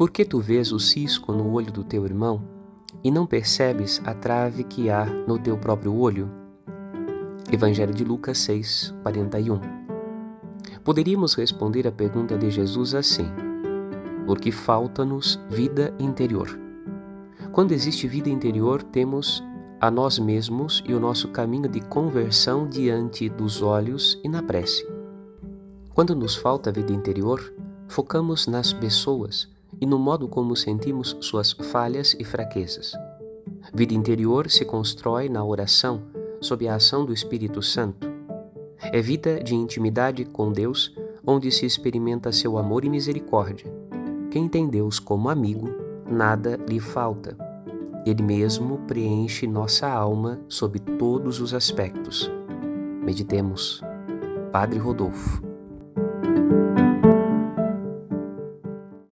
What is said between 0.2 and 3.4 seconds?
tu vês o cisco no olho do teu irmão e não